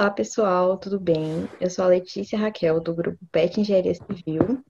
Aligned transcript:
Olá, 0.00 0.10
pessoal, 0.10 0.78
tudo 0.78 0.98
bem? 0.98 1.46
Eu 1.60 1.68
sou 1.68 1.84
a 1.84 1.88
Letícia 1.88 2.38
Raquel, 2.38 2.80
do 2.80 2.94
grupo 2.94 3.18
PET 3.30 3.60
Engenharia 3.60 3.94
Civil, 3.94 4.64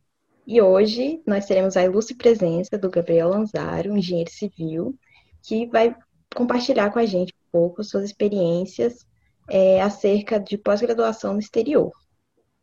e 0.45 0.61
hoje 0.61 1.23
nós 1.25 1.47
teremos 1.47 1.77
a 1.77 1.85
ilustre 1.85 2.17
presença 2.17 2.77
do 2.77 2.91
Gabriel 2.91 3.29
Lanzaro, 3.29 3.97
engenheiro 3.97 4.29
civil, 4.29 4.99
que 5.41 5.69
vai 5.69 5.95
compartilhar 6.35 6.91
com 6.91 6.99
a 6.99 7.07
gente 7.07 7.33
um 7.33 7.51
pouco 7.53 7.85
suas 7.85 8.03
experiências 8.07 9.07
é, 9.49 9.81
acerca 9.81 10.41
de 10.41 10.59
pós-graduação 10.59 11.35
no 11.35 11.39
exterior. 11.39 11.93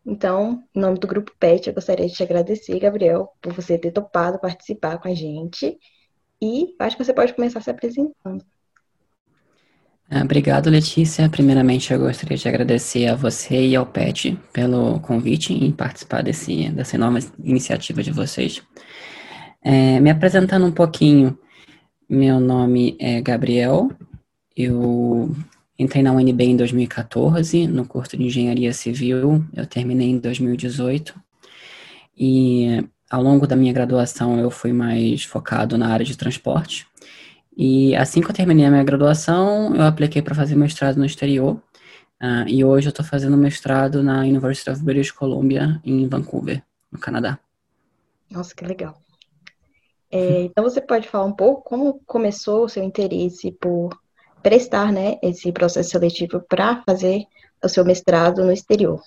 Então, 0.06 0.62
em 0.76 0.82
nome 0.82 1.00
do 1.00 1.08
Grupo 1.08 1.32
PET, 1.40 1.70
eu 1.70 1.74
gostaria 1.74 2.06
de 2.06 2.14
te 2.14 2.24
agradecer, 2.24 2.78
Gabriel, 2.80 3.30
por 3.42 3.54
você 3.54 3.78
ter 3.78 3.94
topado 3.94 4.42
participar 4.42 5.00
com 5.00 5.08
a 5.08 5.14
gente. 5.14 5.80
E 6.42 6.76
acho 6.80 6.98
que 6.98 7.06
você 7.06 7.14
pode 7.14 7.34
começar 7.34 7.62
se 7.62 7.70
apresentando. 7.70 8.44
Ah, 10.10 10.22
obrigado, 10.24 10.70
Letícia. 10.70 11.28
Primeiramente, 11.28 11.92
eu 11.92 12.00
gostaria 12.00 12.38
de 12.38 12.48
agradecer 12.48 13.08
a 13.08 13.16
você 13.16 13.68
e 13.68 13.76
ao 13.76 13.86
PET 13.86 14.40
pelo 14.54 15.02
convite 15.02 15.54
em 15.54 15.70
participar 15.70 16.24
desse, 16.24 16.70
dessa 16.70 16.96
enorme 16.96 17.20
iniciativa 17.44 18.02
de 18.02 18.12
vocês. 18.12 18.64
É, 19.62 20.00
me 20.00 20.10
apresentando 20.10 20.66
um 20.66 20.72
pouquinho, 20.72 21.38
meu 22.10 22.40
nome 22.40 22.96
é 23.02 23.20
Gabriel, 23.20 23.92
eu 24.56 25.36
entrei 25.78 26.02
na 26.02 26.14
UNB 26.14 26.42
em 26.42 26.56
2014, 26.56 27.68
no 27.68 27.86
curso 27.86 28.16
de 28.16 28.24
Engenharia 28.24 28.72
Civil, 28.72 29.44
eu 29.54 29.66
terminei 29.66 30.10
em 30.12 30.20
2018, 30.20 31.14
e 32.18 32.82
ao 33.10 33.22
longo 33.22 33.46
da 33.46 33.58
minha 33.58 33.74
graduação 33.74 34.40
eu 34.40 34.50
fui 34.50 34.72
mais 34.72 35.26
focado 35.26 35.78
na 35.78 35.90
área 35.90 36.06
de 36.06 36.16
transporte, 36.16 36.87
e 37.58 37.96
assim 37.96 38.22
que 38.22 38.30
eu 38.30 38.36
terminei 38.36 38.68
a 38.68 38.70
minha 38.70 38.84
graduação, 38.84 39.76
eu 39.76 39.82
apliquei 39.82 40.22
para 40.22 40.36
fazer 40.36 40.56
mestrado 40.56 40.98
no 40.98 41.06
exterior. 41.06 41.56
Uh, 42.22 42.48
e 42.48 42.64
hoje 42.64 42.88
eu 42.88 42.92
estou 42.92 43.04
fazendo 43.04 43.36
mestrado 43.36 44.04
na 44.04 44.22
University 44.22 44.70
of 44.70 44.84
British 44.84 45.10
Columbia, 45.10 45.82
em 45.84 46.08
Vancouver, 46.08 46.64
no 46.92 47.00
Canadá. 47.00 47.40
Nossa, 48.30 48.54
que 48.54 48.64
legal. 48.64 49.02
É, 50.12 50.44
então 50.44 50.64
você 50.64 50.80
pode 50.80 51.08
falar 51.08 51.26
um 51.26 51.34
pouco 51.34 51.64
como 51.64 52.00
começou 52.06 52.64
o 52.64 52.70
seu 52.70 52.84
interesse 52.84 53.52
por 53.52 53.90
prestar 54.44 54.92
né, 54.92 55.18
esse 55.24 55.52
processo 55.52 55.90
seletivo 55.90 56.40
para 56.48 56.84
fazer 56.86 57.24
o 57.64 57.68
seu 57.68 57.84
mestrado 57.84 58.44
no 58.46 58.52
exterior? 58.52 59.02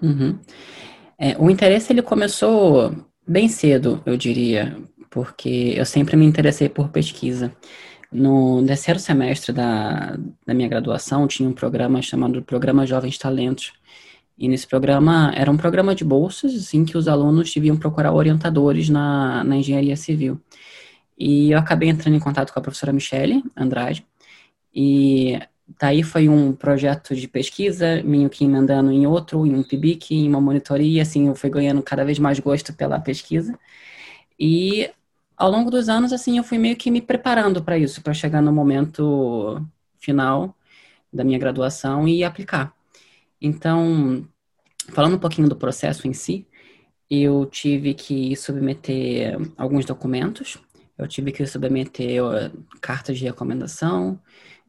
Uhum. 0.00 0.38
É, 1.18 1.36
o 1.36 1.50
interesse 1.50 1.92
ele 1.92 2.02
começou 2.02 2.94
bem 3.26 3.48
cedo, 3.48 4.00
eu 4.06 4.16
diria 4.16 4.76
porque 5.10 5.74
eu 5.76 5.84
sempre 5.84 6.16
me 6.16 6.24
interessei 6.24 6.68
por 6.68 6.88
pesquisa. 6.88 7.52
No 8.10 8.64
terceiro 8.64 9.00
semestre 9.00 9.52
da, 9.52 10.16
da 10.46 10.54
minha 10.54 10.68
graduação, 10.68 11.26
tinha 11.26 11.48
um 11.48 11.52
programa 11.52 12.00
chamado 12.02 12.42
Programa 12.42 12.86
Jovens 12.86 13.18
Talentos. 13.18 13.72
E 14.38 14.48
nesse 14.48 14.66
programa, 14.66 15.32
era 15.34 15.50
um 15.50 15.56
programa 15.56 15.94
de 15.94 16.04
bolsas, 16.04 16.54
assim, 16.54 16.84
que 16.84 16.96
os 16.96 17.08
alunos 17.08 17.52
deviam 17.52 17.76
procurar 17.76 18.12
orientadores 18.12 18.88
na, 18.88 19.42
na 19.44 19.56
engenharia 19.56 19.96
civil. 19.96 20.40
E 21.18 21.50
eu 21.52 21.58
acabei 21.58 21.88
entrando 21.88 22.14
em 22.14 22.20
contato 22.20 22.52
com 22.52 22.58
a 22.58 22.62
professora 22.62 22.92
Michele 22.92 23.42
Andrade, 23.56 24.06
e 24.74 25.40
daí 25.80 26.02
foi 26.02 26.28
um 26.28 26.52
projeto 26.52 27.16
de 27.16 27.26
pesquisa, 27.26 28.02
meio 28.04 28.28
que 28.28 28.44
emendando 28.44 28.92
em 28.92 29.06
outro, 29.06 29.46
em 29.46 29.54
um 29.54 29.62
PIBIC, 29.62 30.14
em 30.14 30.28
uma 30.28 30.40
monitoria, 30.40 31.02
assim, 31.02 31.28
eu 31.28 31.34
fui 31.34 31.48
ganhando 31.48 31.82
cada 31.82 32.04
vez 32.04 32.18
mais 32.18 32.38
gosto 32.38 32.74
pela 32.74 33.00
pesquisa. 33.00 33.58
E 34.38 34.90
ao 35.36 35.50
longo 35.50 35.70
dos 35.70 35.88
anos, 35.88 36.12
assim, 36.12 36.38
eu 36.38 36.44
fui 36.44 36.58
meio 36.58 36.76
que 36.76 36.90
me 36.90 37.00
preparando 37.00 37.62
para 37.62 37.78
isso, 37.78 38.02
para 38.02 38.14
chegar 38.14 38.40
no 38.42 38.52
momento 38.52 39.62
final 39.98 40.56
da 41.12 41.24
minha 41.24 41.38
graduação 41.38 42.06
e 42.08 42.24
aplicar. 42.24 42.74
Então, 43.40 44.26
falando 44.90 45.16
um 45.16 45.18
pouquinho 45.18 45.48
do 45.48 45.56
processo 45.56 46.06
em 46.08 46.12
si, 46.12 46.46
eu 47.10 47.46
tive 47.46 47.94
que 47.94 48.34
submeter 48.36 49.36
alguns 49.56 49.84
documentos, 49.84 50.58
eu 50.98 51.06
tive 51.06 51.32
que 51.32 51.46
submeter 51.46 52.22
cartas 52.80 53.18
de 53.18 53.24
recomendação, 53.24 54.20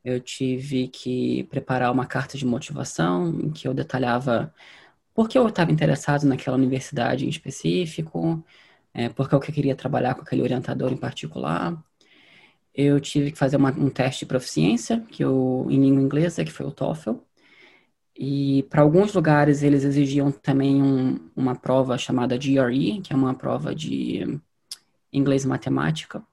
eu 0.03 0.19
tive 0.19 0.87
que 0.87 1.43
preparar 1.45 1.91
uma 1.91 2.05
carta 2.05 2.37
de 2.37 2.45
motivação 2.45 3.29
em 3.41 3.49
que 3.51 3.67
eu 3.67 3.73
detalhava 3.73 4.53
por 5.13 5.27
que 5.27 5.37
eu 5.37 5.47
estava 5.47 5.71
interessado 5.71 6.25
naquela 6.25 6.57
universidade 6.57 7.25
em 7.25 7.29
específico, 7.29 8.43
é, 8.97 9.09
porque 9.09 9.35
eu 9.35 9.39
queria 9.39 9.75
trabalhar 9.75 10.15
com 10.15 10.21
aquele 10.21 10.41
orientador 10.41 10.91
em 10.91 10.97
particular. 10.97 11.77
Eu 12.73 12.99
tive 12.99 13.31
que 13.31 13.37
fazer 13.37 13.55
uma, 13.55 13.69
um 13.69 13.91
teste 13.91 14.21
de 14.21 14.25
proficiência, 14.25 15.01
que 15.11 15.23
eu, 15.23 15.67
em 15.69 15.79
língua 15.79 16.01
inglesa, 16.01 16.43
que 16.43 16.51
foi 16.51 16.65
o 16.65 16.71
TOEFL. 16.71 17.13
E 18.17 18.63
para 18.71 18.81
alguns 18.81 19.13
lugares 19.13 19.61
eles 19.61 19.83
exigiam 19.83 20.31
também 20.31 20.81
um, 20.81 21.19
uma 21.35 21.55
prova 21.55 21.95
chamada 21.95 22.35
GRE, 22.37 22.99
que 23.01 23.13
é 23.13 23.15
uma 23.15 23.35
prova 23.35 23.75
de 23.75 24.39
inglês 25.13 25.43
e 25.43 25.47
matemática. 25.47 26.23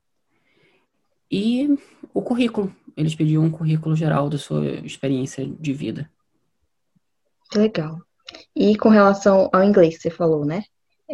E 1.30 1.68
o 2.14 2.22
currículo, 2.22 2.74
eles 2.96 3.14
pediam 3.14 3.44
um 3.44 3.50
currículo 3.50 3.94
geral 3.94 4.30
da 4.30 4.38
sua 4.38 4.64
experiência 4.86 5.46
de 5.46 5.72
vida. 5.74 6.10
Legal. 7.54 8.00
E 8.56 8.74
com 8.78 8.88
relação 8.88 9.50
ao 9.52 9.62
inglês 9.62 10.00
você 10.00 10.08
falou, 10.08 10.46
né? 10.46 10.64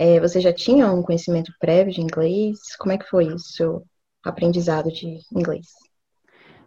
É, 0.01 0.19
você 0.19 0.41
já 0.41 0.51
tinha 0.51 0.91
um 0.91 1.03
conhecimento 1.03 1.53
prévio 1.61 1.93
de 1.93 2.01
inglês? 2.01 2.59
Como 2.79 2.91
é 2.91 2.97
que 2.97 3.05
foi 3.05 3.27
o 3.35 3.39
seu 3.39 3.85
aprendizado 4.25 4.91
de 4.91 5.19
inglês? 5.31 5.67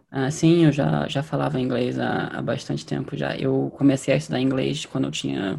Ah, 0.08 0.30
sim, 0.30 0.64
eu 0.64 0.70
já, 0.70 1.08
já 1.08 1.20
falava 1.20 1.60
inglês 1.60 1.98
há, 1.98 2.28
há 2.28 2.40
bastante 2.40 2.86
tempo 2.86 3.16
já. 3.16 3.36
Eu 3.36 3.72
comecei 3.76 4.14
a 4.14 4.16
estudar 4.16 4.38
inglês 4.38 4.86
quando 4.86 5.06
eu 5.06 5.10
tinha 5.10 5.58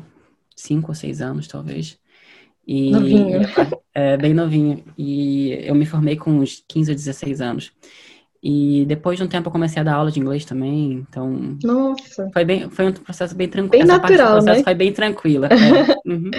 cinco 0.56 0.92
ou 0.92 0.96
seis 0.96 1.20
anos, 1.20 1.50
talvez. 1.50 2.00
E, 2.66 2.92
novinho. 2.92 3.42
É, 3.94 4.16
bem 4.16 4.34
novinho. 4.34 4.82
E 4.98 5.52
eu 5.66 5.76
me 5.76 5.86
formei 5.86 6.16
com 6.16 6.32
uns 6.32 6.64
15 6.70 6.92
ou 6.92 6.96
16 6.96 7.42
anos. 7.42 7.74
E 8.42 8.86
depois 8.86 9.18
de 9.18 9.24
um 9.26 9.28
tempo 9.28 9.50
eu 9.50 9.52
comecei 9.52 9.82
a 9.82 9.84
dar 9.84 9.96
aula 9.96 10.12
de 10.12 10.20
inglês 10.22 10.46
também, 10.46 10.94
então... 10.94 11.58
Nossa! 11.62 12.30
Foi, 12.32 12.46
bem, 12.46 12.70
foi 12.70 12.88
um 12.88 12.94
processo 12.94 13.36
bem 13.36 13.50
tranquilo. 13.50 13.72
Bem 13.72 13.82
Essa 13.82 13.98
natural, 13.98 14.18
parte 14.18 14.30
do 14.30 14.32
processo 14.32 14.60
né? 14.60 14.64
foi 14.64 14.76
bem 14.76 14.94
tranquila. 14.94 15.50
É. 16.06 16.10
Uhum. 16.10 16.32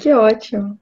Que 0.00 0.14
ótimo. 0.14 0.78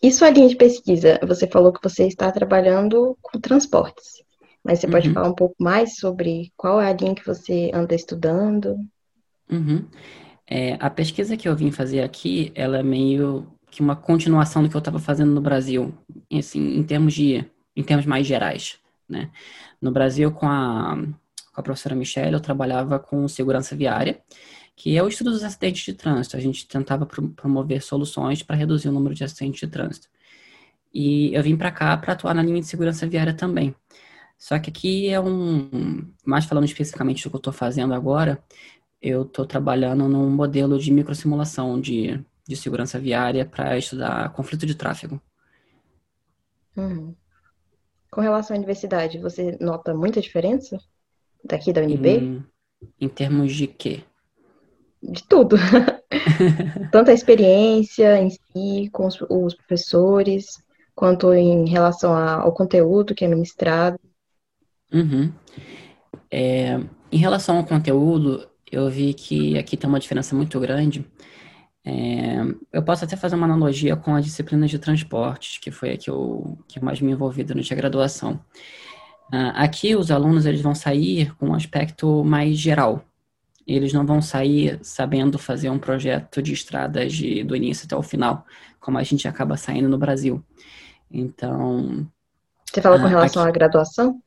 E 0.00 0.12
sua 0.12 0.30
linha 0.30 0.48
de 0.48 0.56
pesquisa? 0.56 1.18
Você 1.26 1.48
falou 1.48 1.72
que 1.72 1.82
você 1.82 2.06
está 2.06 2.30
trabalhando 2.30 3.18
com 3.20 3.40
transportes, 3.40 4.22
mas 4.62 4.78
você 4.78 4.86
uhum. 4.86 4.92
pode 4.92 5.12
falar 5.12 5.28
um 5.28 5.34
pouco 5.34 5.56
mais 5.58 5.96
sobre 5.96 6.52
qual 6.56 6.80
é 6.80 6.88
a 6.88 6.92
linha 6.92 7.14
que 7.14 7.26
você 7.26 7.72
anda 7.74 7.94
estudando? 7.94 8.76
Uhum. 9.50 9.84
É, 10.46 10.76
a 10.78 10.88
pesquisa 10.88 11.36
que 11.36 11.48
eu 11.48 11.56
vim 11.56 11.72
fazer 11.72 12.02
aqui, 12.02 12.52
ela 12.54 12.78
é 12.78 12.82
meio 12.82 13.46
que 13.68 13.80
uma 13.80 13.96
continuação 13.96 14.62
do 14.62 14.68
que 14.68 14.76
eu 14.76 14.80
estava 14.80 15.00
fazendo 15.00 15.32
no 15.32 15.40
Brasil, 15.40 15.92
assim, 16.32 16.76
em 16.76 16.82
termos 16.84 17.14
de, 17.14 17.44
em 17.74 17.82
termos 17.82 18.06
mais 18.06 18.26
gerais, 18.26 18.78
né? 19.08 19.30
No 19.80 19.90
Brasil, 19.90 20.30
com 20.30 20.46
a, 20.46 20.96
com 21.52 21.60
a 21.60 21.62
professora 21.62 21.96
Michelle, 21.96 22.34
eu 22.34 22.40
trabalhava 22.40 22.98
com 22.98 23.26
segurança 23.26 23.74
viária, 23.74 24.20
que 24.74 24.96
é 24.96 25.02
o 25.02 25.08
estudo 25.08 25.30
dos 25.30 25.44
acidentes 25.44 25.84
de 25.84 25.94
trânsito. 25.94 26.36
A 26.36 26.40
gente 26.40 26.66
tentava 26.66 27.06
promover 27.06 27.82
soluções 27.82 28.42
para 28.42 28.56
reduzir 28.56 28.88
o 28.88 28.92
número 28.92 29.14
de 29.14 29.24
acidentes 29.24 29.60
de 29.60 29.66
trânsito. 29.66 30.08
E 30.92 31.34
eu 31.34 31.42
vim 31.42 31.56
para 31.56 31.70
cá 31.70 31.96
para 31.96 32.12
atuar 32.12 32.34
na 32.34 32.42
linha 32.42 32.60
de 32.60 32.66
segurança 32.66 33.06
viária 33.06 33.32
também. 33.32 33.74
Só 34.38 34.58
que 34.58 34.70
aqui 34.70 35.08
é 35.08 35.20
um, 35.20 36.12
mais 36.24 36.44
falando 36.44 36.64
especificamente 36.64 37.22
do 37.22 37.30
que 37.30 37.36
eu 37.36 37.38
estou 37.38 37.52
fazendo 37.52 37.94
agora, 37.94 38.42
eu 39.00 39.22
estou 39.22 39.46
trabalhando 39.46 40.08
num 40.08 40.28
modelo 40.28 40.78
de 40.78 40.90
microsimulação 40.90 41.80
de, 41.80 42.20
de 42.46 42.56
segurança 42.56 42.98
viária 42.98 43.44
para 43.44 43.78
estudar 43.78 44.32
conflito 44.32 44.66
de 44.66 44.74
tráfego. 44.74 45.20
Uhum. 46.76 47.14
Com 48.10 48.20
relação 48.20 48.54
à 48.54 48.58
universidade, 48.58 49.18
você 49.18 49.56
nota 49.60 49.94
muita 49.94 50.20
diferença 50.20 50.78
daqui 51.44 51.72
da 51.72 51.80
UNB? 51.80 52.08
Em, 52.08 52.44
em 53.00 53.08
termos 53.08 53.54
de 53.54 53.66
quê? 53.66 54.04
De 55.02 55.22
tudo. 55.24 55.56
Tanto 56.92 57.10
a 57.10 57.14
experiência 57.14 58.20
em 58.20 58.30
si, 58.30 58.88
com 58.92 59.06
os, 59.06 59.20
os 59.28 59.54
professores, 59.54 60.62
quanto 60.94 61.32
em 61.32 61.68
relação 61.68 62.14
ao 62.14 62.52
conteúdo 62.52 63.14
que 63.14 63.24
é 63.24 63.28
ministrado. 63.28 63.98
Uhum. 64.92 65.32
É, 66.30 66.78
em 67.10 67.18
relação 67.18 67.56
ao 67.58 67.64
conteúdo, 67.64 68.48
eu 68.70 68.88
vi 68.88 69.12
que 69.14 69.58
aqui 69.58 69.76
tem 69.76 69.88
uma 69.88 70.00
diferença 70.00 70.34
muito 70.34 70.58
grande. 70.60 71.04
É, 71.84 72.36
eu 72.72 72.82
posso 72.82 73.04
até 73.04 73.16
fazer 73.16 73.34
uma 73.34 73.46
analogia 73.46 73.96
com 73.96 74.14
a 74.14 74.20
disciplina 74.20 74.66
de 74.66 74.78
transportes, 74.78 75.58
que 75.58 75.70
foi 75.70 75.92
a 75.92 75.96
que 75.96 76.08
eu 76.08 76.58
que 76.68 76.82
mais 76.82 77.00
me 77.00 77.10
envolvi 77.10 77.42
durante 77.42 77.72
a 77.72 77.76
graduação. 77.76 78.40
Uh, 79.32 79.52
aqui, 79.54 79.96
os 79.96 80.10
alunos 80.10 80.44
eles 80.46 80.60
vão 80.60 80.74
sair 80.74 81.34
com 81.36 81.48
um 81.48 81.54
aspecto 81.54 82.22
mais 82.22 82.58
geral, 82.58 83.02
eles 83.66 83.92
não 83.92 84.04
vão 84.04 84.20
sair 84.20 84.78
sabendo 84.82 85.38
fazer 85.38 85.70
um 85.70 85.78
projeto 85.78 86.42
de 86.42 86.52
estradas 86.52 87.12
de, 87.12 87.44
do 87.44 87.54
início 87.54 87.86
até 87.86 87.96
o 87.96 88.02
final, 88.02 88.44
como 88.80 88.98
a 88.98 89.02
gente 89.02 89.28
acaba 89.28 89.56
saindo 89.56 89.88
no 89.88 89.98
Brasil. 89.98 90.42
Então. 91.10 92.06
Você 92.70 92.80
fala 92.80 92.98
com 92.98 93.06
ah, 93.06 93.08
relação 93.08 93.42
aqui... 93.42 93.50
à 93.50 93.52
graduação? 93.52 94.20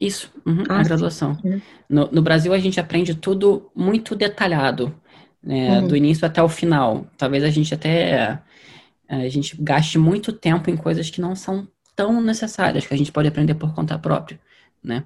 Isso, 0.00 0.30
uhum, 0.44 0.64
ah, 0.68 0.80
a 0.80 0.82
graduação. 0.82 1.38
Uhum. 1.42 1.60
No, 1.88 2.08
no, 2.12 2.22
Brasil 2.22 2.52
a 2.52 2.58
gente 2.58 2.78
aprende 2.78 3.14
tudo 3.14 3.70
muito 3.74 4.14
detalhado, 4.14 4.94
né, 5.42 5.80
uhum. 5.80 5.88
do 5.88 5.96
início 5.96 6.26
até 6.26 6.42
o 6.42 6.48
final. 6.48 7.06
Talvez 7.16 7.42
a 7.42 7.48
gente 7.48 7.72
até 7.72 8.38
a 9.08 9.28
gente 9.28 9.56
gaste 9.60 9.98
muito 9.98 10.32
tempo 10.32 10.68
em 10.68 10.76
coisas 10.76 11.08
que 11.08 11.20
não 11.20 11.34
são 11.34 11.66
tão 11.94 12.20
necessárias, 12.20 12.86
que 12.86 12.92
a 12.92 12.98
gente 12.98 13.12
pode 13.12 13.28
aprender 13.28 13.54
por 13.54 13.74
conta 13.74 13.98
própria, 13.98 14.38
né? 14.82 15.04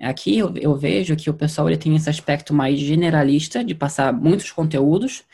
Aqui 0.00 0.38
eu, 0.38 0.52
eu 0.56 0.74
vejo 0.74 1.14
que 1.14 1.30
o 1.30 1.34
pessoal 1.34 1.68
ele 1.68 1.78
tem 1.78 1.94
esse 1.94 2.10
aspecto 2.10 2.52
mais 2.52 2.78
generalista 2.78 3.64
de 3.64 3.74
passar 3.74 4.12
muitos 4.12 4.50
conteúdos, 4.50 5.24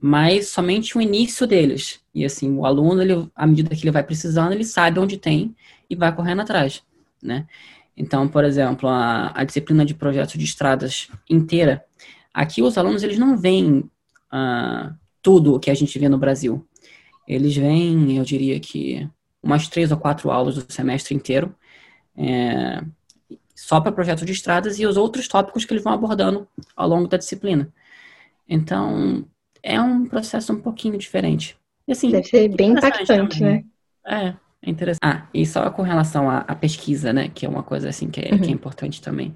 mas 0.00 0.48
somente 0.48 0.96
o 0.96 1.00
início 1.00 1.46
deles. 1.46 2.00
E 2.14 2.24
assim, 2.24 2.52
o 2.56 2.66
aluno, 2.66 3.02
ele, 3.02 3.28
à 3.34 3.46
medida 3.46 3.74
que 3.74 3.82
ele 3.82 3.90
vai 3.90 4.02
precisando, 4.02 4.52
ele 4.52 4.64
sabe 4.64 4.98
onde 4.98 5.16
tem 5.16 5.54
e 5.88 5.94
vai 5.94 6.14
correndo 6.14 6.42
atrás, 6.42 6.82
né? 7.22 7.46
Então, 7.96 8.28
por 8.28 8.44
exemplo, 8.44 8.88
a, 8.88 9.32
a 9.34 9.44
disciplina 9.44 9.84
de 9.84 9.94
projetos 9.94 10.34
de 10.34 10.44
estradas 10.44 11.08
inteira, 11.30 11.84
aqui 12.32 12.62
os 12.62 12.76
alunos, 12.76 13.02
eles 13.02 13.18
não 13.18 13.38
veem 13.38 13.78
uh, 14.32 14.94
tudo 15.22 15.54
o 15.54 15.60
que 15.60 15.70
a 15.70 15.74
gente 15.74 15.98
vê 15.98 16.08
no 16.08 16.18
Brasil. 16.18 16.66
Eles 17.26 17.56
veem, 17.56 18.16
eu 18.18 18.24
diria 18.24 18.60
que, 18.60 19.08
umas 19.42 19.66
três 19.66 19.90
ou 19.90 19.96
quatro 19.96 20.30
aulas 20.30 20.56
do 20.56 20.72
semestre 20.72 21.14
inteiro, 21.14 21.54
é, 22.16 22.82
só 23.56 23.80
para 23.80 23.90
projetos 23.90 24.24
de 24.26 24.32
estradas 24.32 24.78
e 24.78 24.86
os 24.86 24.96
outros 24.96 25.26
tópicos 25.26 25.64
que 25.64 25.72
eles 25.72 25.82
vão 25.82 25.94
abordando 25.94 26.46
ao 26.76 26.86
longo 26.86 27.08
da 27.08 27.16
disciplina. 27.16 27.72
Então, 28.46 29.24
é 29.62 29.80
um 29.80 30.04
processo 30.04 30.52
um 30.52 30.60
pouquinho 30.60 30.98
diferente. 30.98 31.56
E, 31.88 31.92
assim, 31.92 32.10
Deve 32.10 32.28
ser 32.28 32.48
bem 32.48 32.72
impactante, 32.72 33.38
também. 33.38 33.64
né? 33.64 33.64
É, 34.06 34.34
é 34.62 34.70
interessante. 34.70 35.00
Ah, 35.02 35.26
e 35.32 35.46
só 35.46 35.70
com 35.70 35.82
relação 35.82 36.28
à, 36.28 36.38
à 36.40 36.54
pesquisa, 36.54 37.12
né, 37.12 37.28
que 37.28 37.46
é 37.46 37.48
uma 37.48 37.62
coisa 37.62 37.88
assim 37.88 38.08
que 38.08 38.20
é, 38.20 38.32
uhum. 38.32 38.38
que 38.38 38.50
é 38.50 38.52
importante 38.52 39.00
também. 39.00 39.34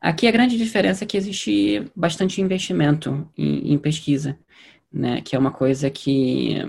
Aqui 0.00 0.26
a 0.26 0.32
grande 0.32 0.58
diferença 0.58 1.04
é 1.04 1.06
que 1.06 1.16
existe 1.16 1.88
bastante 1.94 2.40
investimento 2.40 3.30
em, 3.38 3.72
em 3.72 3.78
pesquisa, 3.78 4.36
né, 4.92 5.20
que 5.20 5.36
é 5.36 5.38
uma 5.38 5.52
coisa 5.52 5.88
que 5.88 6.60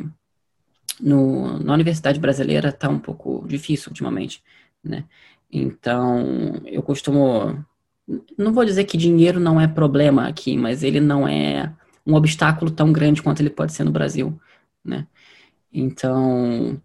no, 1.01 1.59
na 1.59 1.73
universidade 1.73 2.19
brasileira 2.19 2.69
está 2.69 2.87
um 2.87 2.99
pouco 2.99 3.43
difícil 3.47 3.89
ultimamente, 3.89 4.43
né? 4.83 5.05
Então, 5.53 6.61
eu 6.65 6.81
costumo. 6.81 7.63
Não 8.37 8.51
vou 8.51 8.65
dizer 8.65 8.85
que 8.85 8.97
dinheiro 8.97 9.39
não 9.39 9.61
é 9.61 9.67
problema 9.67 10.27
aqui, 10.27 10.57
mas 10.57 10.81
ele 10.83 10.99
não 10.99 11.27
é 11.27 11.71
um 12.05 12.15
obstáculo 12.15 12.71
tão 12.71 12.91
grande 12.91 13.21
quanto 13.21 13.41
ele 13.41 13.51
pode 13.51 13.71
ser 13.71 13.83
no 13.83 13.91
Brasil, 13.91 14.37
né? 14.83 15.07
Então, 15.71 16.81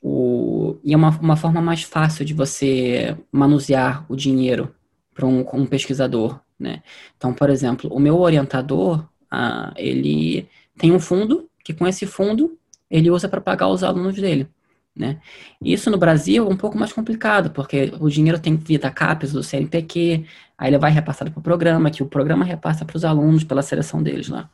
o, 0.00 0.78
e 0.84 0.94
é 0.94 0.96
uma, 0.96 1.10
uma 1.18 1.36
forma 1.36 1.60
mais 1.60 1.82
fácil 1.82 2.24
de 2.24 2.32
você 2.32 3.16
manusear 3.32 4.06
o 4.08 4.16
dinheiro 4.16 4.74
para 5.12 5.26
um, 5.26 5.44
um 5.52 5.66
pesquisador, 5.66 6.40
né? 6.58 6.82
Então, 7.16 7.34
por 7.34 7.50
exemplo, 7.50 7.92
o 7.92 7.98
meu 7.98 8.18
orientador, 8.18 9.04
ah, 9.30 9.72
ele 9.76 10.48
tem 10.78 10.92
um 10.92 11.00
fundo 11.00 11.50
que 11.64 11.74
com 11.74 11.86
esse 11.86 12.06
fundo 12.06 12.56
ele 12.90 13.10
usa 13.10 13.28
para 13.28 13.40
pagar 13.40 13.68
os 13.68 13.82
alunos 13.82 14.14
dele. 14.14 14.48
Né? 14.96 15.20
Isso 15.62 15.90
no 15.90 15.96
Brasil 15.96 16.46
é 16.46 16.52
um 16.52 16.56
pouco 16.56 16.76
mais 16.76 16.92
complicado, 16.92 17.50
porque 17.50 17.92
o 18.00 18.08
dinheiro 18.08 18.38
tem 18.38 18.56
que 18.56 18.64
vir 18.64 18.78
da 18.78 18.90
CAPES, 18.90 19.32
do 19.32 19.42
CNPq, 19.42 20.26
aí 20.58 20.68
ele 20.68 20.78
vai 20.78 20.90
repassado 20.90 21.30
para 21.30 21.40
o 21.40 21.42
programa, 21.42 21.90
que 21.90 22.02
o 22.02 22.06
programa 22.06 22.44
repassa 22.44 22.84
para 22.84 22.96
os 22.96 23.04
alunos 23.04 23.44
pela 23.44 23.62
seleção 23.62 24.02
deles 24.02 24.28
lá. 24.28 24.50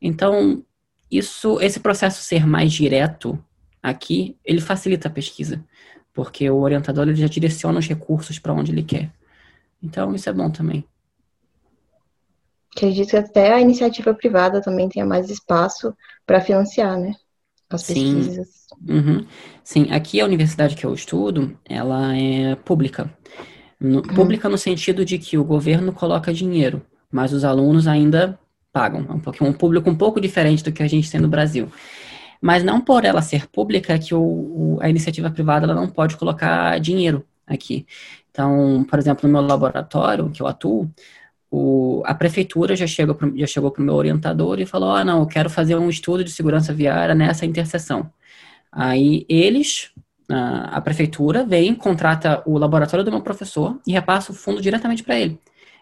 Então, 0.00 0.64
isso, 1.10 1.60
esse 1.60 1.80
processo 1.80 2.22
ser 2.22 2.46
mais 2.46 2.72
direto 2.72 3.38
aqui, 3.82 4.36
ele 4.44 4.60
facilita 4.60 5.08
a 5.08 5.10
pesquisa, 5.10 5.64
porque 6.12 6.48
o 6.48 6.58
orientador 6.58 7.06
ele 7.08 7.16
já 7.16 7.26
direciona 7.26 7.78
os 7.78 7.86
recursos 7.86 8.38
para 8.38 8.52
onde 8.52 8.72
ele 8.72 8.82
quer. 8.82 9.10
Então, 9.82 10.14
isso 10.14 10.28
é 10.28 10.32
bom 10.32 10.50
também. 10.50 10.84
Acredito 12.74 13.10
que 13.10 13.16
até 13.16 13.54
a 13.54 13.60
iniciativa 13.60 14.12
privada 14.12 14.60
também 14.60 14.88
tenha 14.88 15.06
mais 15.06 15.30
espaço 15.30 15.96
para 16.26 16.40
financiar, 16.40 16.98
né? 16.98 17.14
As 17.74 17.82
pesquisas. 17.82 18.46
Sim. 18.46 18.92
Uhum. 18.92 19.26
Sim, 19.64 19.90
aqui 19.90 20.20
a 20.20 20.24
universidade 20.24 20.76
que 20.76 20.84
eu 20.84 20.94
estudo, 20.94 21.58
ela 21.64 22.16
é 22.16 22.54
pública. 22.56 23.12
No, 23.80 23.96
uhum. 23.98 24.02
Pública 24.02 24.48
no 24.48 24.56
sentido 24.56 25.04
de 25.04 25.18
que 25.18 25.36
o 25.36 25.44
governo 25.44 25.92
coloca 25.92 26.32
dinheiro, 26.32 26.82
mas 27.10 27.32
os 27.32 27.44
alunos 27.44 27.86
ainda 27.86 28.38
pagam. 28.72 29.06
É 29.08 29.44
um, 29.44 29.48
um 29.48 29.52
público 29.52 29.90
um 29.90 29.96
pouco 29.96 30.20
diferente 30.20 30.62
do 30.62 30.72
que 30.72 30.82
a 30.82 30.88
gente 30.88 31.10
tem 31.10 31.20
no 31.20 31.28
Brasil. 31.28 31.68
Mas 32.40 32.62
não 32.62 32.80
por 32.80 33.04
ela 33.04 33.22
ser 33.22 33.46
pública 33.48 33.98
que 33.98 34.14
o, 34.14 34.20
o, 34.20 34.78
a 34.80 34.88
iniciativa 34.88 35.30
privada 35.30 35.66
ela 35.66 35.74
não 35.74 35.88
pode 35.88 36.16
colocar 36.16 36.78
dinheiro 36.78 37.24
aqui. 37.46 37.86
Então, 38.30 38.84
por 38.88 38.98
exemplo, 38.98 39.26
no 39.26 39.32
meu 39.32 39.42
laboratório, 39.46 40.30
que 40.30 40.42
eu 40.42 40.46
atuo, 40.46 40.90
o, 41.50 42.02
a 42.04 42.14
prefeitura 42.14 42.74
já 42.74 42.86
chegou, 42.86 43.14
pro, 43.14 43.36
já 43.38 43.46
chegou 43.46 43.70
para 43.70 43.82
o 43.82 43.84
meu 43.84 43.94
orientador 43.94 44.60
e 44.60 44.66
falou: 44.66 44.90
Ah, 44.90 45.04
não, 45.04 45.20
eu 45.20 45.26
quero 45.26 45.48
fazer 45.48 45.76
um 45.76 45.88
estudo 45.88 46.24
de 46.24 46.30
segurança 46.30 46.72
viária 46.72 47.14
nessa 47.14 47.46
interseção. 47.46 48.10
Aí 48.70 49.24
eles, 49.28 49.90
a, 50.30 50.76
a 50.76 50.80
prefeitura, 50.80 51.44
vem, 51.44 51.74
contrata 51.74 52.42
o 52.46 52.58
laboratório 52.58 53.04
do 53.04 53.10
meu 53.10 53.22
professor 53.22 53.78
e 53.86 53.92
repassa 53.92 54.32
o 54.32 54.34
fundo 54.34 54.60
diretamente 54.60 55.02
para 55.02 55.18
ele. 55.18 55.38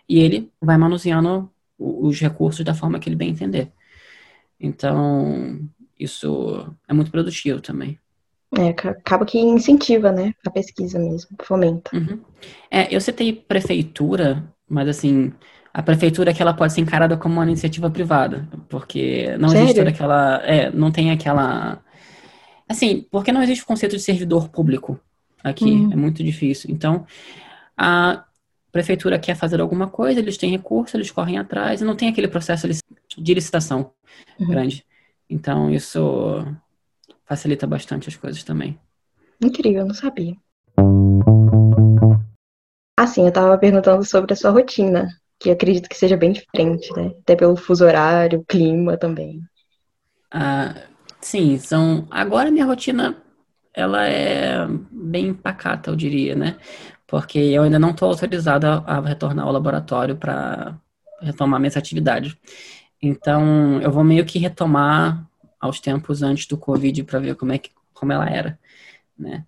E 0.09 0.19
ele 0.19 0.51
vai 0.61 0.77
manuseando 0.77 1.51
os 1.79 2.21
recursos 2.21 2.65
da 2.65 2.75
forma 2.75 2.99
que 2.99 3.09
ele 3.09 3.17
bem 3.17 3.31
entender. 3.31 3.73
Então, 4.61 5.61
isso 5.99 6.73
é 6.87 6.93
muito 6.93 7.11
produtivo 7.11 7.61
também. 7.61 7.99
É, 8.57 8.69
acaba 8.69 9.27
que 9.27 9.39
incentiva, 9.39 10.13
né, 10.13 10.33
a 10.47 10.51
pesquisa 10.51 10.99
mesmo, 10.99 11.37
fomenta. 11.43 11.91
Uhum. 11.97 12.21
É, 12.71 12.95
eu 12.95 13.01
citei 13.01 13.33
prefeitura, 13.33 14.45
mas 14.69 14.89
assim, 14.89 15.33
a 15.73 15.83
prefeitura 15.83 16.33
que 16.33 16.41
ela 16.41 16.55
pode 16.55 16.73
ser 16.73 16.81
encarada 16.81 17.17
como 17.17 17.35
uma 17.35 17.45
iniciativa 17.45 17.91
privada, 17.91 18.49
porque 18.69 19.37
não 19.39 19.49
Sério? 19.49 19.65
existe 19.65 19.79
toda 19.79 19.91
aquela, 19.91 20.43
é, 20.45 20.71
não 20.71 20.91
tem 20.91 21.11
aquela, 21.11 21.83
assim, 22.69 23.07
porque 23.11 23.33
não 23.33 23.43
existe 23.43 23.65
o 23.65 23.67
conceito 23.67 23.97
de 23.97 24.03
servidor 24.03 24.49
público 24.49 24.99
aqui, 25.43 25.73
hum. 25.73 25.93
é 25.93 25.97
muito 25.97 26.23
difícil. 26.23 26.71
Então, 26.71 27.07
a 27.77 28.25
prefeitura 28.71 29.19
quer 29.19 29.37
fazer 29.37 29.61
alguma 29.61 29.89
coisa, 29.89 30.21
eles 30.21 30.37
têm 30.37 30.51
recurso, 30.51 30.97
eles 30.97 31.11
correm 31.11 31.39
atrás, 31.39 31.81
e 31.81 31.85
não 31.85 31.97
tem 31.97 32.09
aquele 32.09 32.29
processo 32.29 32.69
de 32.69 33.35
licitação 33.35 33.93
uhum. 34.39 34.49
grande. 34.49 34.85
Então, 35.29 35.71
isso 35.71 36.45
facilita 37.25 37.67
bastante 37.67 38.09
as 38.09 38.17
coisas 38.17 38.43
também. 38.45 38.79
Incrível, 39.43 39.87
não 39.87 39.95
sabia. 39.95 40.37
Assim, 43.05 43.21
eu 43.21 43.29
estava 43.29 43.59
perguntando 43.59 44.03
sobre 44.03 44.33
a 44.33 44.37
sua 44.37 44.51
rotina 44.51 45.09
que 45.39 45.51
acredito 45.51 45.91
que 45.91 45.97
seja 45.97 46.17
bem 46.17 46.33
diferente, 46.33 46.91
né? 46.95 47.13
Até 47.21 47.37
pelo 47.37 47.55
fuso 47.55 47.85
horário, 47.85 48.43
clima 48.49 48.97
também. 48.97 49.43
Ah, 50.33 50.75
sim, 51.21 51.59
são. 51.59 52.09
Agora 52.11 52.51
minha 52.51 52.65
rotina 52.65 53.23
ela 53.75 54.07
é 54.07 54.67
bem 54.91 55.35
pacata, 55.35 55.91
eu 55.91 55.97
diria, 55.97 56.35
né? 56.35 56.57
Porque 57.07 57.39
eu 57.39 57.65
ainda 57.65 57.79
não 57.79 57.91
estou 57.91 58.09
autorizada 58.09 58.79
a 58.87 59.01
retornar 59.01 59.45
ao 59.45 59.53
laboratório 59.53 60.17
para 60.17 60.75
retomar 61.21 61.61
minhas 61.61 61.77
atividades. 61.77 62.35
Então, 63.03 63.83
eu 63.83 63.93
vou 63.93 64.03
meio 64.03 64.25
que 64.25 64.39
retomar 64.39 65.29
aos 65.61 65.79
tempos 65.79 66.23
antes 66.23 66.47
do 66.47 66.57
Covid 66.57 67.05
para 67.05 67.19
ver 67.19 67.35
como 67.35 67.53
é 67.53 67.59
que 67.59 67.71
como 67.93 68.13
ela 68.13 68.31
era, 68.31 68.59
né? 69.19 69.45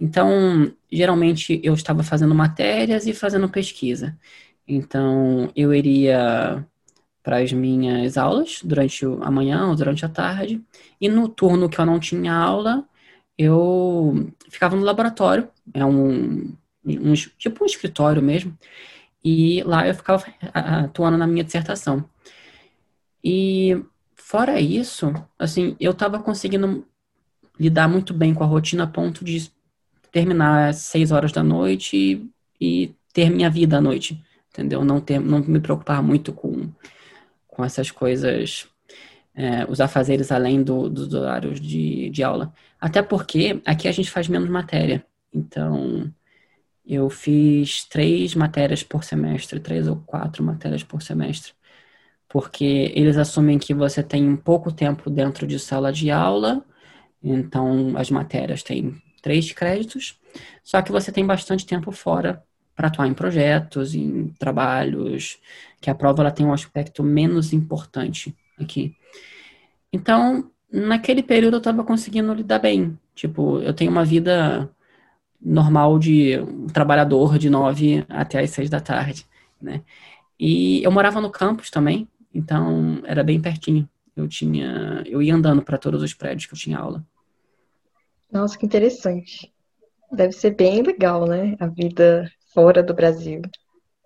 Então, 0.00 0.72
geralmente 0.90 1.60
eu 1.62 1.74
estava 1.74 2.02
fazendo 2.02 2.34
matérias 2.34 3.06
e 3.06 3.12
fazendo 3.12 3.48
pesquisa. 3.48 4.16
Então, 4.66 5.50
eu 5.56 5.74
iria 5.74 6.64
para 7.22 7.38
as 7.38 7.52
minhas 7.52 8.16
aulas 8.16 8.60
durante 8.64 9.04
a 9.04 9.30
manhã 9.30 9.68
ou 9.68 9.76
durante 9.76 10.04
a 10.04 10.08
tarde, 10.08 10.62
e 11.00 11.08
no 11.08 11.28
turno 11.28 11.68
que 11.68 11.78
eu 11.78 11.86
não 11.86 12.00
tinha 12.00 12.32
aula, 12.32 12.88
eu 13.36 14.32
ficava 14.48 14.76
no 14.76 14.82
laboratório, 14.82 15.48
é 15.74 15.84
um, 15.84 16.54
um 16.84 17.12
tipo 17.38 17.64
um 17.64 17.66
escritório 17.66 18.22
mesmo, 18.22 18.56
e 19.24 19.62
lá 19.64 19.86
eu 19.86 19.94
ficava 19.94 20.24
atuando 20.54 21.18
na 21.18 21.26
minha 21.26 21.44
dissertação. 21.44 22.08
E 23.22 23.82
fora 24.14 24.60
isso, 24.60 25.12
assim, 25.38 25.76
eu 25.80 25.92
estava 25.92 26.18
conseguindo 26.20 26.86
lidar 27.58 27.88
muito 27.88 28.14
bem 28.14 28.32
com 28.32 28.44
a 28.44 28.46
rotina 28.46 28.84
a 28.84 28.86
ponto 28.86 29.24
de 29.24 29.50
terminar 30.12 30.68
às 30.68 30.76
seis 30.76 31.12
horas 31.12 31.32
da 31.32 31.42
noite 31.42 31.96
e, 31.96 32.30
e 32.60 32.94
ter 33.12 33.30
minha 33.30 33.50
vida 33.50 33.78
à 33.78 33.80
noite 33.80 34.22
entendeu? 34.58 34.84
Não, 34.84 35.00
ter, 35.00 35.20
não 35.20 35.40
me 35.40 35.60
preocupar 35.60 36.02
muito 36.02 36.32
com, 36.32 36.68
com 37.46 37.64
essas 37.64 37.90
coisas, 37.90 38.68
é, 39.34 39.64
os 39.68 39.80
afazeres 39.80 40.32
além 40.32 40.62
do, 40.62 40.88
dos 40.88 41.14
horários 41.14 41.60
de, 41.60 42.10
de 42.10 42.22
aula. 42.22 42.52
Até 42.80 43.00
porque 43.02 43.60
aqui 43.64 43.86
a 43.86 43.92
gente 43.92 44.10
faz 44.10 44.28
menos 44.28 44.48
matéria. 44.48 45.04
Então, 45.32 46.12
eu 46.84 47.08
fiz 47.08 47.84
três 47.84 48.34
matérias 48.34 48.82
por 48.82 49.04
semestre, 49.04 49.60
três 49.60 49.86
ou 49.86 49.96
quatro 49.96 50.42
matérias 50.42 50.82
por 50.82 51.02
semestre. 51.02 51.52
Porque 52.28 52.92
eles 52.94 53.16
assumem 53.16 53.58
que 53.58 53.72
você 53.72 54.02
tem 54.02 54.36
pouco 54.36 54.72
tempo 54.72 55.08
dentro 55.08 55.46
de 55.46 55.58
sala 55.58 55.92
de 55.92 56.10
aula, 56.10 56.64
então 57.22 57.94
as 57.96 58.10
matérias 58.10 58.62
têm 58.62 59.00
três 59.20 59.52
créditos, 59.52 60.18
só 60.62 60.82
que 60.82 60.92
você 60.92 61.10
tem 61.12 61.26
bastante 61.26 61.66
tempo 61.66 61.90
fora 61.92 62.42
para 62.74 62.88
atuar 62.88 63.08
em 63.08 63.14
projetos, 63.14 63.94
em 63.94 64.28
trabalhos, 64.38 65.38
que 65.80 65.90
a 65.90 65.94
prova 65.94 66.22
ela 66.22 66.30
tem 66.30 66.46
um 66.46 66.52
aspecto 66.52 67.02
menos 67.02 67.52
importante 67.52 68.36
aqui. 68.58 68.94
Então, 69.92 70.50
naquele 70.72 71.22
período 71.22 71.54
eu 71.54 71.58
estava 71.58 71.82
conseguindo 71.82 72.32
lidar 72.32 72.58
bem. 72.58 72.98
Tipo, 73.14 73.58
eu 73.60 73.74
tenho 73.74 73.90
uma 73.90 74.04
vida 74.04 74.70
normal 75.40 75.98
de 75.98 76.38
um 76.38 76.66
trabalhador 76.66 77.38
de 77.38 77.48
nove 77.48 78.04
até 78.08 78.40
as 78.40 78.50
seis 78.50 78.70
da 78.70 78.80
tarde, 78.80 79.26
né? 79.60 79.82
E 80.38 80.82
eu 80.84 80.92
morava 80.92 81.20
no 81.20 81.30
campus 81.30 81.70
também, 81.70 82.08
então 82.32 83.00
era 83.04 83.24
bem 83.24 83.40
pertinho. 83.40 83.88
Eu 84.14 84.28
tinha, 84.28 85.02
eu 85.06 85.22
ia 85.22 85.34
andando 85.34 85.62
para 85.62 85.78
todos 85.78 86.02
os 86.02 86.14
prédios 86.14 86.46
que 86.46 86.54
eu 86.54 86.58
tinha 86.58 86.78
aula. 86.78 87.04
Nossa, 88.32 88.58
que 88.58 88.66
interessante. 88.66 89.52
Deve 90.12 90.32
ser 90.32 90.54
bem 90.54 90.82
legal, 90.82 91.26
né? 91.26 91.56
A 91.58 91.66
vida 91.66 92.30
fora 92.52 92.82
do 92.82 92.94
Brasil. 92.94 93.42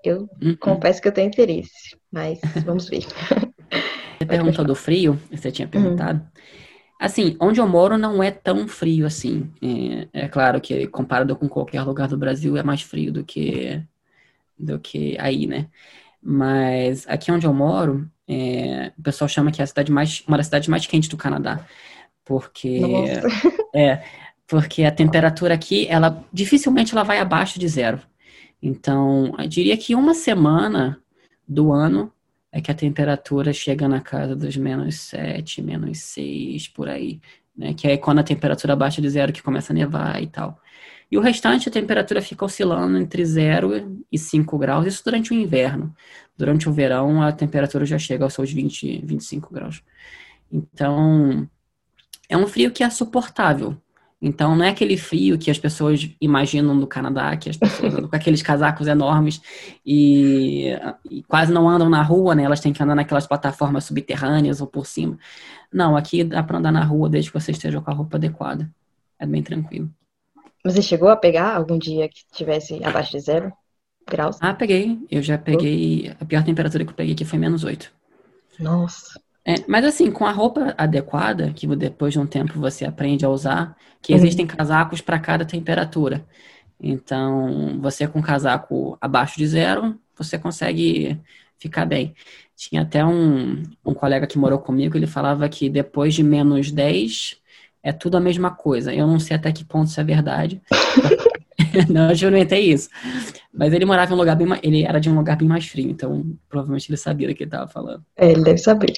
Eu 0.05 0.29
uhum. 0.43 0.57
confesso 0.57 1.01
que 1.01 1.09
eu 1.09 1.13
tenho 1.13 1.29
interesse, 1.29 1.97
mas 2.11 2.41
vamos 2.65 2.89
ver. 2.89 3.05
Você 4.19 4.27
perguntou 4.27 4.65
do 4.65 4.75
frio, 4.77 5.19
você 5.33 5.51
tinha 5.51 5.67
perguntado. 5.67 6.21
Uhum. 6.21 6.27
Assim, 7.01 7.37
onde 7.41 7.61
eu 7.61 7.67
moro 7.67 7.99
não 7.99 8.23
é 8.23 8.31
tão 8.31 8.69
frio 8.69 9.05
assim. 9.05 9.51
É, 9.61 10.27
é, 10.27 10.29
claro 10.29 10.61
que 10.61 10.87
comparado 10.87 11.35
com 11.35 11.49
qualquer 11.49 11.83
lugar 11.83 12.07
do 12.07 12.17
Brasil 12.17 12.57
é 12.57 12.63
mais 12.63 12.83
frio 12.83 13.13
do 13.13 13.25
que 13.25 13.83
do 14.57 14.79
que 14.79 15.17
aí, 15.19 15.49
né? 15.49 15.67
Mas 16.23 17.05
aqui 17.09 17.33
onde 17.33 17.45
eu 17.45 17.53
moro, 17.53 18.09
é, 18.29 18.93
o 18.97 19.03
pessoal 19.03 19.29
chama 19.29 19.51
que 19.51 19.61
é 19.61 19.65
a 19.65 19.67
cidade 19.67 19.91
mais, 19.91 20.23
uma 20.29 20.37
das 20.37 20.47
cidades 20.47 20.69
mais 20.69 20.87
quentes 20.87 21.09
do 21.09 21.17
Canadá. 21.17 21.67
Porque 22.25 22.81
é, 23.75 24.03
porque 24.47 24.85
a 24.85 24.91
temperatura 24.91 25.55
aqui, 25.55 25.87
ela 25.89 26.25
dificilmente 26.33 26.93
ela 26.93 27.03
vai 27.03 27.19
abaixo 27.19 27.59
de 27.59 27.67
zero. 27.67 28.01
Então, 28.61 29.35
eu 29.39 29.49
diria 29.49 29.77
que 29.77 29.95
uma 29.95 30.15
semana 30.15 31.01
do 31.49 31.73
ano 31.73 32.13
é 32.53 32.61
que 32.61 32.71
a 32.71 32.75
temperatura 32.75 33.53
chega 33.53 33.89
na 33.89 34.01
casa 34.01 34.37
dos 34.37 34.57
menos 34.57 34.97
7, 35.01 35.63
menos 35.63 35.99
6, 36.01 36.69
por 36.69 36.89
aí. 36.89 37.21
Né? 37.57 37.73
Que 37.75 37.89
é 37.89 37.97
quando 37.97 38.19
a 38.19 38.23
temperatura 38.23 38.77
baixa 38.77 39.01
de 39.01 39.09
zero 39.09 39.33
que 39.33 39.43
começa 39.43 39.73
a 39.73 39.75
nevar 39.75 40.23
e 40.23 40.27
tal. 40.27 40.61
E 41.11 41.17
o 41.19 41.21
restante, 41.21 41.69
a 41.69 41.73
temperatura 41.73 42.23
fica 42.23 42.45
oscilando 42.45 42.99
entre 42.99 43.25
0 43.25 44.03
e 44.11 44.19
5 44.19 44.59
graus, 44.59 44.87
isso 44.87 45.03
durante 45.05 45.31
o 45.31 45.35
inverno. 45.35 45.95
Durante 46.37 46.69
o 46.69 46.73
verão, 46.73 47.23
a 47.23 47.33
temperatura 47.33 47.85
já 47.85 47.99
chega 47.99 48.25
aos 48.25 48.35
seus 48.35 48.53
20, 48.53 49.03
25 49.05 49.53
graus. 49.53 49.83
Então, 50.51 51.49
é 52.33 52.37
um 52.37 52.47
frio 52.47 52.71
que 52.71 52.83
é 52.83 52.89
suportável. 52.89 53.77
Então, 54.21 54.57
não 54.57 54.65
é 54.65 54.71
aquele 54.71 54.97
frio 54.97 55.37
que 55.37 55.51
as 55.51 55.59
pessoas 55.59 56.09
imaginam 56.21 56.75
no 56.75 56.87
Canadá, 56.87 57.37
que 57.37 57.51
as 57.51 57.57
pessoas 57.57 57.93
andam 57.93 58.09
com 58.09 58.17
aqueles 58.17 58.41
casacos 58.41 58.87
enormes 58.87 59.43
e, 59.85 60.69
e, 61.11 61.23
quase 61.25 61.53
não 61.53 61.69
andam 61.69 61.91
na 61.91 62.03
rua, 62.03 62.35
né? 62.35 62.45
Elas 62.45 62.61
têm 62.61 62.73
que 62.73 62.83
andar 62.83 62.95
naquelas 62.95 63.27
plataformas 63.27 63.85
subterrâneas 63.85 64.61
ou 64.61 64.67
por 64.67 64.87
cima. 64.87 65.19
Não, 65.71 65.97
aqui 65.97 66.25
dá 66.25 66.43
para 66.43 66.59
andar 66.59 66.73
na 66.73 66.85
rua 66.85 67.11
desde 67.11 67.31
que 67.31 67.39
você 67.39 67.51
esteja 67.51 67.81
com 67.81 67.91
a 67.91 67.95
roupa 67.95 68.17
adequada. 68.17 68.71
É 69.19 69.27
bem 69.27 69.43
tranquilo. 69.43 69.91
Você 70.65 70.81
chegou 70.81 71.09
a 71.09 71.17
pegar 71.17 71.57
algum 71.57 71.77
dia 71.77 72.09
que 72.09 72.23
tivesse 72.33 72.83
abaixo 72.83 73.13
de 73.13 73.21
zero 73.21 73.53
graus? 74.09 74.39
Ah, 74.41 74.55
peguei. 74.55 74.99
Eu 75.11 75.21
já 75.21 75.37
peguei. 75.37 76.15
A 76.19 76.25
pior 76.25 76.45
temperatura 76.45 76.85
que 76.85 76.91
eu 76.91 76.97
peguei 76.97 77.13
aqui 77.13 77.25
foi 77.25 77.39
menos 77.39 77.65
oito. 77.65 77.93
Nossa. 78.59 79.21
É, 79.45 79.57
mas 79.67 79.85
assim, 79.85 80.11
com 80.11 80.25
a 80.25 80.31
roupa 80.31 80.75
adequada, 80.79 81.53
que 81.53 81.67
depois 81.75 82.13
de 82.13 82.19
um 82.21 82.27
tempo 82.27 82.61
você 82.61 82.85
aprende 82.85 83.25
a 83.25 83.29
usar, 83.29 83.77
que 84.01 84.13
uhum. 84.13 84.19
existem 84.19 84.47
casacos 84.47 85.01
para 85.01 85.19
cada 85.19 85.45
temperatura. 85.45 86.25
Então, 86.81 87.79
você 87.81 88.07
com 88.07 88.23
casaco 88.23 88.97
abaixo 89.01 89.37
de 89.39 89.47
zero, 89.47 89.99
você 90.17 90.39
consegue 90.39 91.21
ficar 91.59 91.87
bem. 91.87 92.15
Tinha 92.57 92.83
até 92.83 93.05
um, 93.05 93.63
um 93.85 93.95
colega 93.95 94.27
que 94.27 94.39
morou 94.39 94.59
comigo, 94.59 94.97
ele 94.97 95.07
falava 95.07 95.49
que 95.49 95.69
depois 95.69 96.15
de 96.15 96.23
menos 96.23 96.71
10, 96.71 97.37
é 97.83 97.93
tudo 97.93 98.17
a 98.17 98.21
mesma 98.21 98.51
coisa. 98.51 98.95
Eu 98.95 99.07
não 99.07 99.19
sei 99.19 99.37
até 99.37 99.51
que 99.53 99.65
ponto 99.65 99.89
isso 99.89 100.01
é 100.01 100.05
verdade. 100.05 100.61
não, 101.89 102.07
eu 102.07 102.13
experimentei 102.13 102.73
isso. 102.73 102.89
Mas 103.53 103.73
ele 103.73 103.85
morava 103.85 104.13
em 104.13 104.15
um 104.15 104.19
lugar 104.19 104.37
bem 104.37 104.47
ele 104.63 104.85
era 104.85 105.01
de 105.01 105.11
um 105.11 105.15
lugar 105.15 105.37
bem 105.37 105.49
mais 105.49 105.67
frio, 105.67 105.91
então 105.91 106.25
provavelmente 106.49 106.89
ele 106.89 106.97
sabia 106.97 107.29
do 107.29 107.35
que 107.35 107.43
ele 107.43 107.49
estava 107.49 107.69
falando. 107.69 108.05
É, 108.17 108.31
ele 108.31 108.43
deve 108.43 108.59
saber. 108.59 108.93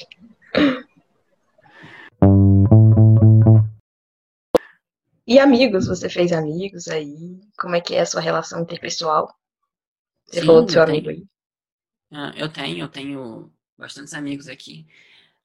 E 5.26 5.38
amigos, 5.38 5.87
você 5.87 6.08
fez 6.08 6.32
amigos 6.32 6.87
aí? 6.88 7.40
Como 7.58 7.75
é 7.75 7.80
que 7.80 7.94
é 7.94 8.00
a 8.00 8.06
sua 8.06 8.20
relação 8.20 8.61
interpessoal? 8.61 9.34
Você 10.26 10.40
Sim, 10.40 10.46
falou 10.46 10.64
do 10.64 10.70
seu 10.70 10.82
amigo 10.82 11.08
tenho. 11.08 11.08
aí. 11.08 11.23
Uh, 12.12 12.32
eu 12.37 12.49
tenho, 12.52 12.78
eu 12.78 12.88
tenho 12.88 13.52
bastantes 13.76 14.12
amigos 14.14 14.49
aqui. 14.49 14.87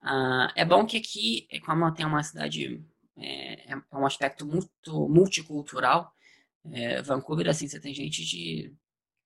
Uh, 0.03 0.51
é 0.55 0.65
bom 0.65 0.85
que 0.85 0.97
aqui, 0.97 1.47
como 1.65 1.91
tem 1.93 2.05
uma 2.05 2.23
cidade 2.23 2.83
é, 3.17 3.73
é 3.73 3.75
um 3.91 4.05
aspecto 4.05 4.45
muito 4.45 5.09
multicultural. 5.09 6.13
É, 6.71 7.01
Vancouver, 7.01 7.47
assim, 7.47 7.67
você 7.67 7.79
tem 7.79 7.93
gente 7.93 8.23
de 8.25 8.73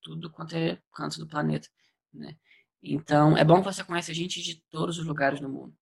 tudo 0.01 0.29
quanto 0.31 0.55
é 0.55 0.79
canto 0.93 1.19
do 1.19 1.27
planeta, 1.27 1.67
né? 2.13 2.37
Então, 2.83 3.37
é 3.37 3.45
bom 3.45 3.59
que 3.59 3.73
você 3.73 3.83
conheça 3.83 4.13
gente 4.13 4.41
de 4.41 4.61
todos 4.69 4.99
os 4.99 5.05
lugares 5.05 5.39
do 5.39 5.47
mundo. 5.49 5.73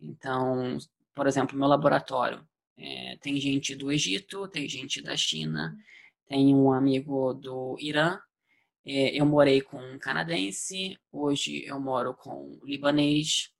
Então, 0.00 0.78
por 1.14 1.26
exemplo, 1.26 1.56
meu 1.56 1.68
laboratório 1.68 2.44
é, 2.76 3.16
tem 3.20 3.38
gente 3.40 3.74
do 3.76 3.92
Egito, 3.92 4.48
tem 4.48 4.68
gente 4.68 5.00
da 5.00 5.16
China, 5.16 5.76
tem 6.26 6.54
um 6.54 6.72
amigo 6.72 7.34
do 7.34 7.76
Irã. 7.78 8.18
É, 8.84 9.20
eu 9.20 9.26
morei 9.26 9.60
com 9.60 9.78
um 9.78 9.98
canadense, 9.98 10.98
hoje 11.12 11.64
eu 11.64 11.78
moro 11.78 12.14
com 12.14 12.58
um 12.60 12.60
libanês. 12.64 13.52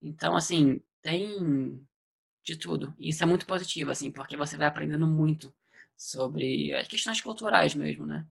Então, 0.00 0.36
assim, 0.36 0.80
tem 1.02 1.78
de 2.44 2.56
tudo. 2.56 2.94
E 2.98 3.10
isso 3.10 3.22
é 3.22 3.26
muito 3.26 3.46
positivo, 3.46 3.90
assim, 3.90 4.10
porque 4.10 4.36
você 4.36 4.56
vai 4.56 4.66
aprendendo 4.66 5.06
muito 5.06 5.54
sobre 5.96 6.72
as 6.74 6.88
questões 6.88 7.20
culturais 7.20 7.74
mesmo, 7.74 8.06
né? 8.06 8.26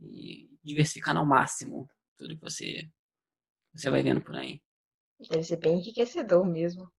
E 0.00 0.50
diversificando 0.62 1.20
ao 1.20 1.26
máximo 1.26 1.88
tudo 2.18 2.36
que 2.36 2.42
você, 2.42 2.88
você 3.76 3.90
vai 3.90 4.02
vendo 4.02 4.20
por 4.20 4.34
aí. 4.36 4.60
Deve 5.30 5.44
ser 5.44 5.56
bem 5.56 5.78
enriquecedor 5.78 6.44
mesmo. 6.44 6.90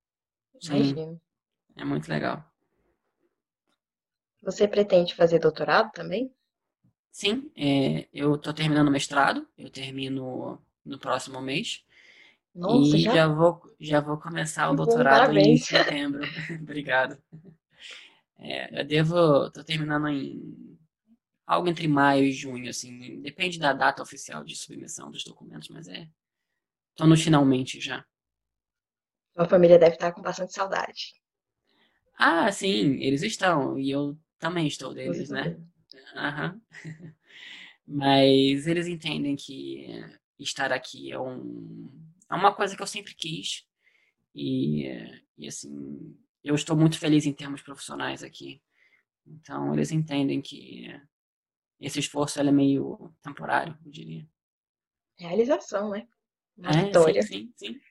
Imagino. 0.63 1.21
É 1.75 1.85
muito 1.85 2.07
legal. 2.09 2.43
Você 4.43 4.67
pretende 4.67 5.15
fazer 5.15 5.39
doutorado 5.39 5.91
também? 5.91 6.33
Sim, 7.11 7.51
é, 7.55 8.07
eu 8.13 8.35
estou 8.35 8.53
terminando 8.53 8.89
o 8.89 8.91
mestrado, 8.91 9.47
eu 9.57 9.69
termino 9.69 10.61
no 10.85 10.99
próximo 10.99 11.41
mês. 11.41 11.83
Nossa, 12.53 12.95
e 12.95 13.01
já? 13.01 13.13
já 13.13 13.27
vou, 13.27 13.61
já 13.79 13.99
vou 13.99 14.17
começar 14.17 14.69
o 14.69 14.75
doutorado 14.75 15.33
Bom, 15.33 15.39
em 15.39 15.57
setembro. 15.57 16.21
Obrigado. 16.61 17.17
É, 18.39 18.81
eu 18.81 18.85
devo, 18.85 19.49
tô 19.51 19.63
terminando 19.63 20.07
em 20.07 20.77
algo 21.45 21.67
entre 21.67 21.87
maio 21.87 22.25
e 22.25 22.31
junho, 22.31 22.69
assim, 22.69 23.21
depende 23.21 23.57
da 23.57 23.73
data 23.73 24.03
oficial 24.03 24.43
de 24.43 24.55
submissão 24.55 25.09
dos 25.09 25.23
documentos, 25.23 25.69
mas 25.69 25.87
é, 25.87 26.07
tô 26.97 27.05
no 27.07 27.15
finalmente 27.15 27.79
já. 27.79 28.03
Sua 29.35 29.47
família 29.47 29.79
deve 29.79 29.93
estar 29.95 30.11
com 30.11 30.21
bastante 30.21 30.53
saudade. 30.53 31.13
Ah, 32.17 32.51
sim, 32.51 32.95
eles 32.99 33.21
estão, 33.21 33.77
e 33.77 33.91
eu 33.91 34.17
também 34.39 34.67
estou 34.67 34.93
deles, 34.93 35.29
né? 35.29 35.55
Aham. 36.15 36.59
Mas 37.87 38.67
eles 38.67 38.87
entendem 38.87 39.35
que 39.35 39.87
estar 40.39 40.71
aqui 40.73 41.11
é 41.11 41.19
um 41.19 41.89
é 42.29 42.35
uma 42.35 42.53
coisa 42.53 42.75
que 42.75 42.81
eu 42.81 42.87
sempre 42.87 43.15
quis. 43.15 43.65
E, 44.35 44.87
e 45.37 45.47
assim, 45.47 46.17
eu 46.43 46.55
estou 46.55 46.75
muito 46.75 46.99
feliz 46.99 47.25
em 47.25 47.33
termos 47.33 47.61
profissionais 47.61 48.23
aqui. 48.23 48.61
Então, 49.25 49.73
eles 49.73 49.91
entendem 49.91 50.41
que 50.41 50.87
esse 51.79 51.99
esforço 51.99 52.39
é 52.39 52.51
meio 52.51 53.13
temporário, 53.21 53.77
eu 53.85 53.91
diria. 53.91 54.27
Realização, 55.17 55.89
né? 55.91 56.07
Uma 56.57 56.71
é, 56.71 56.85
vitória. 56.85 57.21
Sim, 57.21 57.27
sim, 57.27 57.53
sim. 57.55 57.81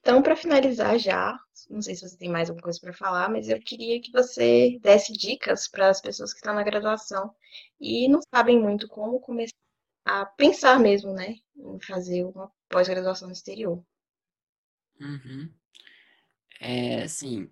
Então, 0.00 0.22
para 0.22 0.36
finalizar 0.36 0.98
já, 0.98 1.38
não 1.70 1.80
sei 1.80 1.94
se 1.94 2.08
você 2.08 2.16
tem 2.16 2.28
mais 2.28 2.48
alguma 2.50 2.64
coisa 2.64 2.80
para 2.80 2.92
falar, 2.92 3.28
mas 3.30 3.48
eu 3.48 3.60
queria 3.60 4.00
que 4.00 4.10
você 4.12 4.78
desse 4.82 5.12
dicas 5.12 5.68
para 5.68 5.88
as 5.88 6.00
pessoas 6.00 6.32
que 6.32 6.38
estão 6.38 6.54
na 6.54 6.62
graduação 6.64 7.34
e 7.80 8.08
não 8.08 8.20
sabem 8.34 8.60
muito 8.60 8.88
como 8.88 9.20
começar 9.20 9.54
a 10.06 10.26
pensar 10.26 10.80
mesmo, 10.80 11.12
né, 11.14 11.36
em 11.56 11.80
fazer 11.82 12.24
uma 12.24 12.50
pós-graduação 12.70 13.28
no 13.28 13.34
exterior. 13.34 13.84
Uhum. 15.00 15.52
É, 16.60 17.06
sim. 17.08 17.50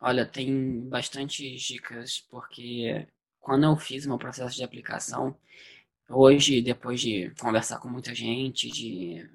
Olha, 0.00 0.26
tem 0.26 0.88
bastante 0.88 1.56
dicas, 1.56 2.20
porque 2.30 3.06
quando 3.40 3.64
eu 3.64 3.76
fiz 3.76 4.06
meu 4.06 4.18
processo 4.18 4.56
de 4.56 4.64
aplicação, 4.64 5.36
hoje, 6.08 6.62
depois 6.62 7.00
de 7.00 7.30
conversar 7.40 7.78
com 7.78 7.88
muita 7.88 8.14
gente, 8.14 8.70
de 8.70 9.28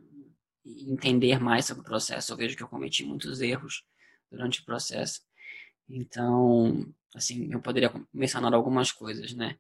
entender 0.66 1.40
mais 1.40 1.66
sobre 1.66 1.82
o 1.82 1.86
processo, 1.86 2.32
eu 2.32 2.38
vejo 2.38 2.56
que 2.56 2.64
eu 2.64 2.68
cometi 2.68 3.04
muitos 3.04 3.42
erros 3.42 3.84
durante 4.32 4.62
o 4.62 4.66
processo. 4.66 5.22
Então, 5.90 6.86
assim, 7.16 7.52
eu 7.52 7.62
poderia 7.62 7.92
mencionar 8.14 8.54
algumas 8.54 8.92
coisas, 8.92 9.34
né? 9.34 9.58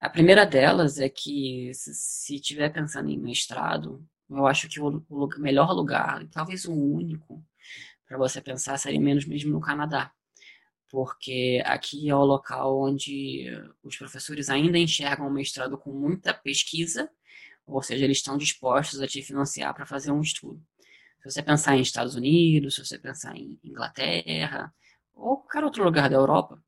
A 0.00 0.08
primeira 0.08 0.46
delas 0.46 0.98
é 0.98 1.08
que, 1.08 1.72
se 1.74 2.36
estiver 2.36 2.72
pensando 2.72 3.10
em 3.10 3.18
mestrado, 3.18 4.06
eu 4.30 4.46
acho 4.46 4.68
que 4.68 4.80
o, 4.80 5.04
melhor 5.38 5.72
lugar, 5.72 6.26
talvez 6.28 6.64
o 6.64 6.72
único, 6.72 7.44
para 8.06 8.16
você 8.18 8.40
pensar 8.40 8.78
seria 8.78 9.00
menos 9.00 9.26
mesmo 9.26 9.52
no 9.52 9.60
Canadá. 9.60 10.12
Porque 10.90 11.62
aqui 11.66 12.08
é 12.08 12.14
o 12.14 12.24
local 12.24 12.80
onde 12.80 13.46
os 13.82 13.96
professores 13.96 14.48
ainda 14.48 14.78
enxergam 14.78 15.26
o 15.26 15.32
mestrado 15.32 15.76
com 15.76 15.92
muita 15.92 16.32
pesquisa, 16.32 17.10
ou 17.66 17.82
seja, 17.82 18.04
eles 18.04 18.18
estão 18.18 18.38
dispostos 18.38 19.00
a 19.00 19.06
te 19.06 19.22
financiar 19.22 19.74
para 19.74 19.84
fazer 19.86 20.10
um 20.10 20.22
estudo. 20.22 20.62
Se 21.22 21.30
você 21.30 21.42
pensar 21.42 21.76
em 21.76 21.82
Estados 21.82 22.14
Unidos, 22.14 22.76
se 22.76 22.84
você 22.84 22.98
pensar 22.98 23.36
em 23.36 23.58
Inglaterra, 23.62 24.72
ou 25.14 25.36
qualquer 25.38 25.64
outro 25.64 25.84
lugar 25.84 26.08
da 26.08 26.16
Europa, 26.16 26.62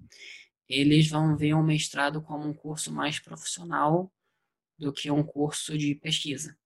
eles 0.68 1.08
vão 1.08 1.36
ver 1.36 1.54
o 1.54 1.62
mestrado 1.62 2.20
como 2.22 2.46
um 2.46 2.54
curso 2.54 2.92
mais 2.92 3.18
profissional 3.18 4.12
do 4.78 4.92
que 4.92 5.10
um 5.10 5.22
curso 5.22 5.76
de 5.78 5.94
pesquisa. 5.94 6.56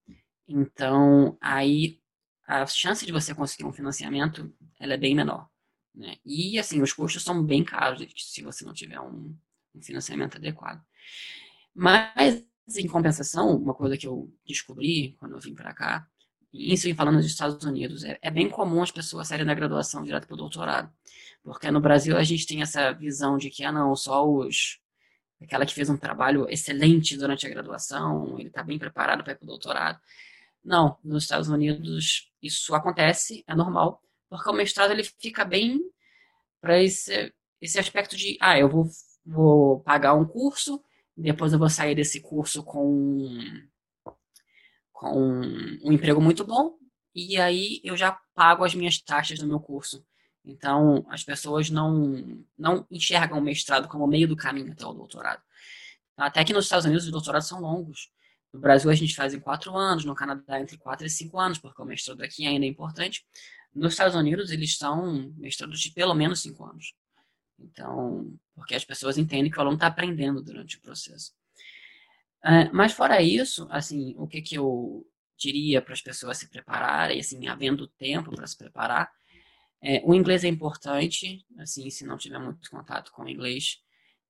Então, 0.49 1.39
aí 1.41 2.01
a 2.47 2.67
chance 2.67 3.07
de 3.07 3.13
você 3.13 3.35
conseguir 3.35 3.65
um 3.65 3.73
financiamento 3.73 4.53
ela 4.79 4.95
é 4.95 4.99
bem 4.99 5.15
menor. 5.15 5.49
Né? 5.95 6.17
E, 6.25 6.59
assim, 6.59 6.83
os 6.83 6.93
custos 6.93 7.23
são 7.23 7.43
bem 7.43 7.65
caros 7.65 8.05
se 8.17 8.43
você 8.43 8.65
não 8.65 8.73
tiver 8.73 9.01
um, 9.01 9.35
um 9.75 9.83
financiamento 9.83 10.37
adequado. 10.37 10.83
Mas, 11.75 12.45
em 12.77 12.89
compensação, 12.89 13.57
uma 13.57 13.75
coisa 13.75 13.97
que 13.97 14.07
eu 14.07 14.33
descobri 14.47 15.17
quando 15.19 15.33
eu 15.33 15.41
vim 15.41 15.55
para 15.55 15.73
cá, 15.75 16.09
isso 16.53 16.93
falando 16.95 17.17
dos 17.17 17.27
Estados 17.27 17.65
Unidos, 17.65 18.05
é, 18.05 18.19
é, 18.23 18.31
bem 18.31 18.49
comum 18.49 18.81
as 18.83 18.91
pessoas 18.91 19.29
saírem 19.29 19.47
da 19.47 19.55
graduação 19.55 20.05
direto 20.05 20.27
para 20.27 20.35
o 20.35 20.37
doutorado. 20.37 20.93
Porque 21.43 21.71
no 21.71 21.81
Brasil 21.81 22.17
a 22.17 22.23
gente 22.23 22.47
tem 22.47 22.63
essa 22.63 22.93
visão 22.93 23.37
de 23.37 23.51
que, 23.51 23.65
ah, 23.65 23.73
não, 23.73 23.95
só 23.97 24.27
os. 24.27 24.79
aquela 25.43 25.67
que 25.67 25.75
fez 25.75 25.91
um 25.91 25.97
trabalho 25.97 26.49
excelente 26.49 27.17
durante 27.17 27.47
a 27.47 27.51
graduação, 27.51 28.39
ele 28.39 28.49
está 28.49 28.63
bem 28.63 28.79
preparado 28.79 29.25
para 29.25 29.33
ir 29.33 29.37
para 29.37 29.45
o 29.45 29.49
doutorado. 29.49 30.01
Não, 30.65 30.97
nos 31.05 31.25
Estados 31.25 31.49
Unidos 31.49 32.33
isso 32.41 32.75
acontece, 32.75 33.45
é 33.47 33.55
normal, 33.55 34.03
porque 34.35 34.51
o 34.51 34.53
mestrado 34.53 34.91
ele 34.91 35.05
fica 35.05 35.45
bem 35.45 35.81
para 36.61 36.83
esse, 36.83 37.33
esse 37.61 37.79
aspecto 37.79 38.17
de, 38.17 38.37
ah, 38.41 38.59
eu 38.59 38.69
vou, 38.69 38.91
vou 39.25 39.79
pagar 39.83 40.15
um 40.15 40.25
curso, 40.25 40.83
depois 41.17 41.53
eu 41.53 41.59
vou 41.59 41.71
sair 41.71 41.95
desse 41.95 42.21
curso 42.21 42.65
com, 42.65 43.29
com 44.93 45.41
um 45.85 45.93
emprego 45.93 46.21
muito 46.21 46.45
bom, 46.45 46.77
e 47.15 47.37
aí 47.37 47.81
eu 47.85 47.97
já 47.97 48.19
pago 48.35 48.65
as 48.65 48.75
minhas 48.75 49.01
taxas 49.01 49.39
do 49.39 49.47
meu 49.47 49.61
curso. 49.61 50.05
Então, 50.45 51.07
as 51.09 51.23
pessoas 51.23 51.71
não, 51.71 52.45
não 52.59 52.85
enxergam 52.91 53.39
o 53.39 53.41
mestrado 53.41 53.87
como 53.87 54.05
meio 54.05 54.27
do 54.27 54.35
caminho 54.35 54.73
até 54.73 54.85
o 54.85 54.93
doutorado. 54.93 55.41
Até 56.17 56.45
que 56.45 56.53
nos 56.53 56.65
Estados 56.65 56.87
Unidos 56.87 57.05
os 57.05 57.13
doutorados 57.13 57.47
são 57.47 57.61
longos. 57.61 58.11
No 58.53 58.59
Brasil 58.59 58.91
a 58.91 58.95
gente 58.95 59.15
faz 59.15 59.33
em 59.33 59.39
quatro 59.39 59.77
anos, 59.77 60.05
no 60.05 60.15
Canadá 60.15 60.61
entre 60.61 60.77
quatro 60.77 61.07
e 61.07 61.11
cinco 61.11 61.39
anos, 61.39 61.57
porque 61.59 61.81
o 61.81 61.85
mestrado 61.85 62.21
aqui 62.23 62.45
ainda 62.49 62.67
é 62.67 62.69
importante. 62.69 63.25
Nos 63.75 63.95
Estados 63.95 64.15
Unidos, 64.15 64.51
eles 64.51 64.77
são 64.77 65.33
mestrados 65.37 65.81
de 65.81 65.91
pelo 65.91 66.15
menos 66.15 66.41
cinco 66.41 66.65
anos. 66.65 66.95
Então, 67.59 68.33
porque 68.55 68.75
as 68.75 68.85
pessoas 68.85 69.19
entendem 69.19 69.51
que 69.51 69.59
o 69.59 69.61
aluno 69.61 69.77
está 69.77 69.87
aprendendo 69.87 70.43
durante 70.43 70.77
o 70.77 70.81
processo. 70.81 71.33
Uh, 72.45 72.69
mas 72.73 72.93
fora 72.93 73.23
isso, 73.23 73.67
assim, 73.71 74.15
o 74.19 74.27
que, 74.29 74.43
que 74.43 74.57
eu 74.57 75.07
diria 75.37 75.81
para 75.83 75.95
as 75.95 76.03
pessoas 76.03 76.39
se 76.39 76.49
prepararem, 76.49 77.19
assim, 77.19 77.47
havendo 77.49 77.89
tempo 77.89 78.35
para 78.35 78.47
se 78.47 78.57
preparar, 78.57 79.11
é, 79.83 80.01
o 80.05 80.15
inglês 80.15 80.45
é 80.45 80.49
importante, 80.49 81.45
assim, 81.59 81.91
se 81.91 82.07
não 82.07 82.17
tiver 82.17 82.39
muito 82.39 82.71
contato 82.71 83.13
com 83.13 83.23
o 83.25 83.29
inglês, 83.29 83.79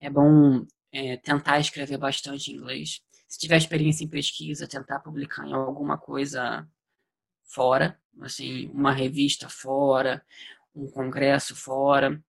é 0.01 0.11
bom 0.11 0.67
é, 0.91 1.17
tentar 1.17 1.61
escrever 1.61 1.97
bastante 1.97 2.53
inglês. 2.53 3.01
Se 3.29 3.39
tiver 3.39 3.57
experiência 3.57 4.05
em 4.05 4.09
pesquisa, 4.09 4.67
tentar 4.67 4.99
publicar 4.99 5.47
em 5.47 5.53
alguma 5.53 5.97
coisa 5.97 6.69
fora, 7.55 7.99
assim, 8.21 8.69
uma 8.69 8.93
revista 8.93 9.49
fora, 9.49 10.25
um 10.75 10.89
congresso 10.91 11.55
fora. 11.55 12.23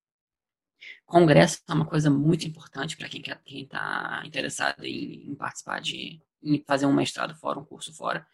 Congresso 1.05 1.61
é 1.67 1.73
uma 1.73 1.85
coisa 1.85 2.09
muito 2.09 2.47
importante 2.47 2.95
para 2.95 3.09
quem 3.09 3.21
está 3.21 4.21
interessado 4.25 4.83
em, 4.85 5.31
em, 5.31 5.35
participar 5.35 5.81
de, 5.81 6.21
em 6.43 6.63
fazer 6.67 6.85
um 6.85 6.93
mestrado 6.93 7.35
fora, 7.35 7.59
um 7.59 7.65
curso 7.65 7.93
fora, 7.93 8.25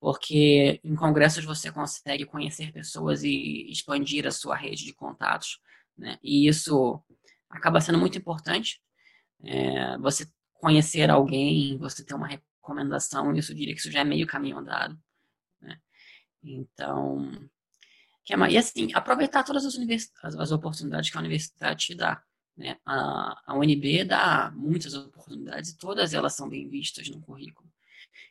porque 0.00 0.80
em 0.84 0.94
congressos 0.94 1.44
você 1.44 1.72
consegue 1.72 2.24
conhecer 2.26 2.72
pessoas 2.72 3.22
e 3.24 3.70
expandir 3.70 4.26
a 4.26 4.30
sua 4.30 4.56
rede 4.56 4.84
de 4.84 4.94
contatos, 4.94 5.60
né? 5.96 6.18
E 6.22 6.46
isso 6.48 7.02
acaba 7.50 7.80
sendo 7.80 7.98
muito 7.98 8.18
importante. 8.18 8.80
É, 9.44 9.98
você 9.98 10.26
conhecer 10.54 11.10
alguém, 11.10 11.78
você 11.78 12.04
ter 12.04 12.14
uma 12.14 12.28
recomendação, 12.28 13.34
isso 13.34 13.52
eu 13.52 13.56
diria 13.56 13.74
que 13.74 13.80
isso 13.80 13.90
já 13.90 14.00
é 14.00 14.04
meio 14.04 14.26
caminho 14.26 14.58
andado. 14.58 14.98
Então, 16.42 17.30
que 18.24 18.34
é, 18.34 18.50
e 18.50 18.58
assim, 18.58 18.90
aproveitar 18.92 19.42
todas 19.42 19.64
as, 19.64 19.74
as, 20.22 20.36
as, 20.36 20.52
oportunidades 20.52 21.10
que 21.10 21.16
a 21.16 21.20
universidade 21.20 21.86
te 21.86 21.94
dá. 21.94 22.22
Né? 22.56 22.78
A, 22.84 23.40
a 23.46 23.56
UNB 23.56 24.04
dá 24.04 24.52
muitas 24.54 24.92
oportunidades 24.94 25.70
e 25.70 25.78
todas 25.78 26.12
elas 26.12 26.34
são 26.34 26.48
bem 26.48 26.68
vistas 26.68 27.08
no 27.08 27.20
currículo. 27.20 27.70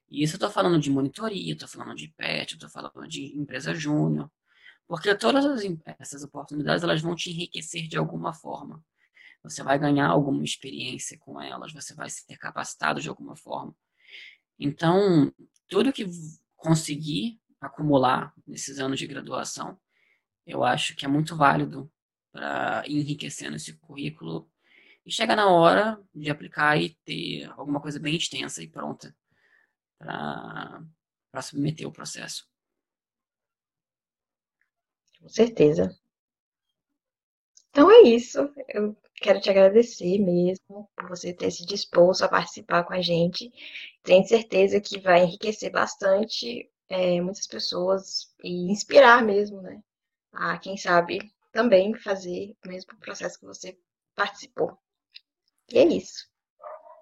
E 0.10 0.24
isso 0.24 0.36
eu 0.36 0.38
estou 0.38 0.52
falando 0.52 0.80
de 0.80 0.92
monitoria, 0.92 1.54
estou 1.54 1.68
falando 1.68 1.96
de 1.96 2.10
PET, 2.10 2.54
estou 2.54 2.70
falando 2.70 3.08
de 3.08 3.38
empresa 3.38 3.74
júnior, 3.74 4.32
porque 4.88 5.16
todas 5.16 5.44
as, 5.46 5.62
essas 6.00 6.24
oportunidades 6.24 6.84
elas 6.84 7.02
vão 7.02 7.16
te 7.16 7.32
enriquecer 7.32 7.88
de 7.88 7.98
alguma 7.98 8.34
forma. 8.34 8.84
Você 9.42 9.64
vai 9.64 9.80
ganhar 9.80 10.08
alguma 10.08 10.44
experiência 10.44 11.18
com 11.18 11.42
elas, 11.42 11.74
você 11.74 11.94
vai 11.94 12.10
ser 12.10 12.38
capacitado 12.38 13.02
de 13.02 13.10
alguma 13.10 13.36
forma. 13.36 13.76
Então, 14.60 15.34
tudo 15.68 15.92
que 15.92 16.06
conseguir 16.56 17.40
acumular 17.62 18.34
nesses 18.46 18.80
anos 18.80 19.00
de 19.00 19.08
graduação, 19.08 19.80
eu 20.46 20.64
acho 20.64 20.96
que 20.96 21.06
é 21.06 21.08
muito 21.08 21.36
válido 21.36 21.92
para 22.32 22.84
enriquecendo 22.88 23.56
esse 23.56 23.74
currículo 23.78 24.50
e 25.06 25.12
chega 25.12 25.36
na 25.36 25.50
hora 25.50 26.02
de 26.14 26.30
aplicar 26.30 26.78
e 26.80 26.96
ter 27.06 27.46
alguma 27.52 27.82
coisa 27.82 28.00
bem 28.00 28.16
extensa 28.16 28.62
e 28.62 28.68
pronta 28.70 29.16
para 30.00 31.42
submeter 31.42 31.88
o 31.88 31.92
processo. 31.92 32.48
Com 35.20 35.30
certeza. 35.30 35.98
Então 37.70 37.92
é 37.92 38.02
isso. 38.02 38.40
Eu 38.70 38.96
quero 39.16 39.40
te 39.40 39.50
agradecer 39.50 40.20
mesmo 40.20 40.90
por 40.96 41.10
você 41.10 41.34
ter 41.34 41.52
se 41.52 41.66
disposto 41.66 42.24
a 42.24 42.30
participar 42.30 42.84
com 42.84 42.94
a 42.94 43.02
gente. 43.02 43.52
Tenho 44.04 44.26
certeza 44.28 44.82
que 44.82 45.00
vai 45.00 45.24
enriquecer 45.24 45.72
bastante 45.72 46.70
é, 46.90 47.22
muitas 47.22 47.48
pessoas 47.48 48.34
e 48.44 48.72
inspirar 48.72 49.24
mesmo, 49.24 49.62
né? 49.62 49.82
A 50.34 50.58
quem 50.58 50.78
sabe 50.78 51.34
também 51.52 51.96
fazer 51.96 52.56
o 52.66 52.68
mesmo 52.68 52.98
processo 53.00 53.40
que 53.40 53.46
você 53.46 53.78
participou. 54.16 54.78
E 55.72 55.78
é 55.78 55.86
isso. 55.86 56.28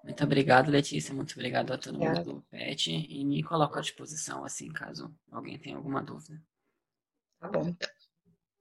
Muito 0.02 0.22
obrigado, 0.22 0.70
Letícia. 0.70 1.12
Muito 1.12 1.32
obrigado 1.32 1.72
a 1.72 1.78
todo 1.78 1.96
Obrigada. 1.96 2.20
mundo 2.20 2.34
do 2.36 2.42
PET. 2.42 2.90
E 2.90 3.24
me 3.24 3.42
coloco 3.42 3.76
à 3.76 3.80
disposição, 3.80 4.44
assim, 4.44 4.72
caso 4.72 5.12
alguém 5.30 5.58
tenha 5.58 5.76
alguma 5.76 6.02
dúvida. 6.02 6.40
Tá 7.40 7.48
bom. 7.48 7.74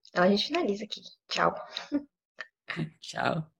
Então 0.10 0.24
a 0.24 0.30
gente 0.30 0.48
finaliza 0.48 0.84
aqui. 0.86 1.02
Tchau. 1.28 1.54
Tchau. 3.00 3.55